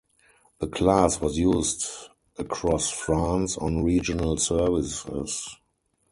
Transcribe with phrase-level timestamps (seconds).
[0.57, 1.85] The class was used
[2.39, 5.47] across France on regional services.